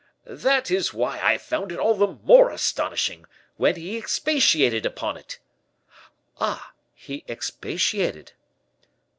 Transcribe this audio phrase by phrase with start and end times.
[0.25, 3.25] "That is why I found it all the more astonishing,
[3.57, 5.37] when he expatiated upon it."
[6.39, 6.73] "Ah!
[6.95, 8.31] he expatiated?"